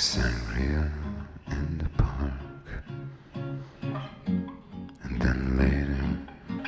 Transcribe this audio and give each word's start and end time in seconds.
sangria 0.00 0.90
in 1.50 1.76
the 1.76 1.88
park. 2.02 2.32
And 5.02 5.20
then 5.20 5.58
later, 5.58 6.02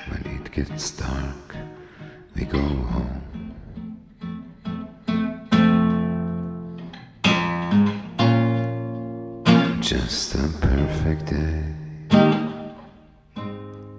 when 0.08 0.22
it 0.36 0.52
gets 0.52 0.90
dark, 0.90 1.56
we 2.36 2.44
go 2.44 2.58
home. 2.60 3.22
Just 9.80 10.34
a 10.34 10.48
perfect 10.60 11.24
day. 11.30 11.74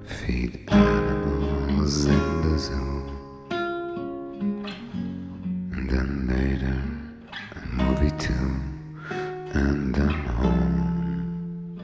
Feed 0.06 0.70
animals 0.70 2.06
in 2.06 2.42
the 2.44 2.60
zoo. 2.60 3.04
And 5.76 5.90
then 5.90 6.28
later, 6.28 6.78
a 7.56 7.66
movie 7.76 8.16
too. 8.20 8.73
And 9.56 9.94
then 9.94 10.10
home. 10.10 11.80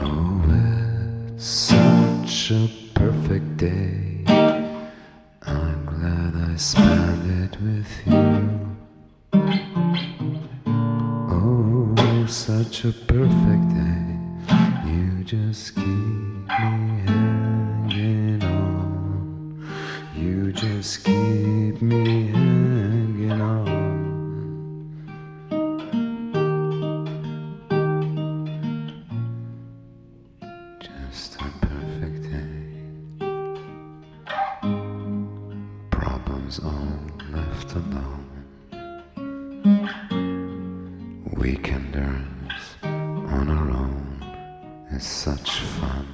Oh, 0.00 0.44
it's 1.34 1.44
such 1.44 2.52
a 2.52 2.68
perfect 2.94 3.56
day. 3.56 4.22
I'm 5.42 5.86
glad 5.86 6.36
I 6.36 6.54
spent 6.54 7.26
it 7.42 7.60
with 7.60 7.90
you. 8.06 8.76
Oh, 11.30 12.26
such 12.28 12.84
a 12.84 12.92
perfect 12.92 13.68
day. 13.74 14.18
You 14.86 15.24
just 15.24 15.74
keep 15.74 15.84
me 15.84 16.46
hanging 17.06 18.44
on. 18.44 19.68
You 20.14 20.52
just 20.52 21.02
keep 21.04 21.82
me 21.82 22.28
hanging 22.28 22.67
perfect 31.60 32.22
day. 32.22 32.68
Problems 35.90 36.60
all 36.60 36.98
left 37.32 37.74
alone. 37.74 38.26
Weekenders 41.34 42.62
on 42.82 43.48
our 43.48 43.70
own 43.70 44.22
is 44.90 45.04
such 45.04 45.60
fun. 45.60 46.06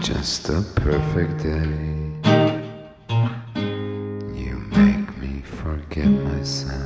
Just 0.00 0.48
a 0.48 0.62
perfect 0.76 1.42
day. 1.42 2.06
You 4.40 4.56
make 4.70 5.16
me 5.18 5.42
forget 5.42 6.06
myself. 6.06 6.85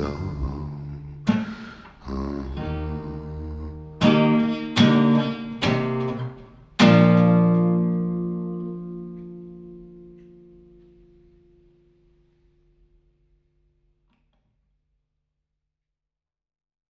Oh, 0.00 0.63